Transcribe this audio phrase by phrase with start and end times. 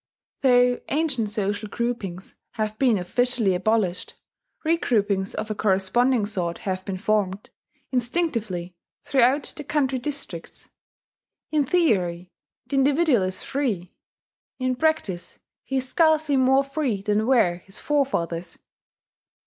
[0.41, 4.15] Though ancient social groupings have been officially abolished,
[4.65, 7.51] re groupings of a corresponding sort have been formed,
[7.91, 10.71] instinctively, throughout the country districts.
[11.51, 12.31] In theory
[12.65, 13.93] the individual is free;
[14.57, 18.57] in practice he is scarcely more free than were his forefathers.